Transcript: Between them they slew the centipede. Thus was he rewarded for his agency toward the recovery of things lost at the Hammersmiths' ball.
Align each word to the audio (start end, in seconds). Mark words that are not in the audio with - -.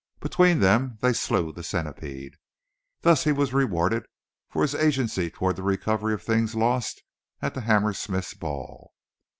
Between 0.19 0.61
them 0.61 0.97
they 1.01 1.13
slew 1.13 1.51
the 1.51 1.61
centipede. 1.61 2.33
Thus 3.01 3.27
was 3.27 3.49
he 3.51 3.55
rewarded 3.55 4.07
for 4.49 4.63
his 4.63 4.73
agency 4.73 5.29
toward 5.29 5.57
the 5.57 5.61
recovery 5.61 6.15
of 6.15 6.23
things 6.23 6.55
lost 6.55 7.03
at 7.39 7.53
the 7.53 7.61
Hammersmiths' 7.61 8.33
ball. 8.33 8.95